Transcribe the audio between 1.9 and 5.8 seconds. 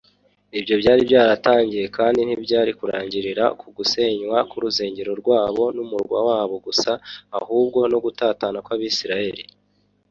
kandi ntibyari kurangirira ku gusenywa k’urusengero rwabo